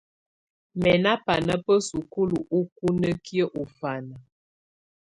̣Mɛ̀ 0.77 0.95
nà 1.03 1.11
bana 1.25 1.53
bà 1.65 1.75
sukulu 1.87 2.37
ukunǝkiǝ́ 2.59 3.47
ù 3.61 3.63
ɔfana. 3.69 4.15